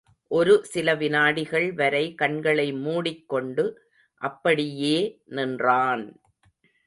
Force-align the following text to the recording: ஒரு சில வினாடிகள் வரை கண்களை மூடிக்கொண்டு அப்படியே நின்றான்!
ஒரு 0.31 0.53
சில 0.63 0.95
வினாடிகள் 0.95 1.71
வரை 1.71 2.13
கண்களை 2.13 2.71
மூடிக்கொண்டு 2.77 3.65
அப்படியே 4.21 4.97
நின்றான்! 5.31 6.05